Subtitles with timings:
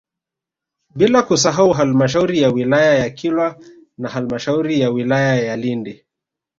[0.95, 3.57] Bila kusahau Halmashauri ya wilaya ya Kilwa
[3.97, 6.05] na halmashauri ya wilaya ya Lindi